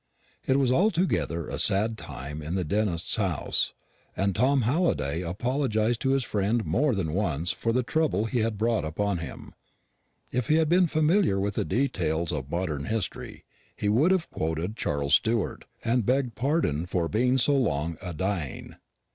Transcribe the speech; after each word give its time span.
It 0.47 0.57
was 0.57 0.71
altogether 0.71 1.47
a 1.47 1.59
sad 1.59 1.95
time 1.95 2.41
in 2.41 2.55
the 2.55 2.63
dentist's 2.63 3.17
house; 3.17 3.73
and 4.17 4.33
Tom 4.33 4.61
Halliday 4.63 5.21
apologised 5.21 5.99
to 5.99 6.09
his 6.13 6.23
friend 6.23 6.65
more 6.65 6.95
than 6.95 7.13
once 7.13 7.51
for 7.51 7.71
the 7.71 7.83
trouble 7.83 8.25
he 8.25 8.39
had 8.39 8.57
brought 8.57 8.83
upon 8.83 9.19
him. 9.19 9.53
If 10.31 10.47
he 10.47 10.55
had 10.55 10.69
been 10.69 10.87
familiar 10.87 11.39
with 11.39 11.53
the 11.53 11.65
details 11.65 12.31
of 12.31 12.49
modern 12.49 12.85
history, 12.85 13.45
he 13.75 13.89
would 13.89 14.09
have 14.09 14.31
quoted 14.31 14.75
Charles 14.75 15.13
Stuart, 15.13 15.65
and 15.85 16.03
begged 16.03 16.33
pardon 16.33 16.87
for 16.87 17.07
being 17.07 17.37
so 17.37 17.55
long 17.55 17.99
a 18.01 18.11
dying. 18.11 18.77